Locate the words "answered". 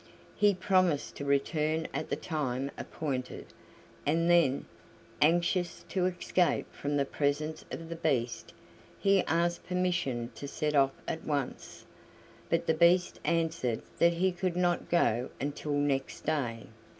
13.23-13.83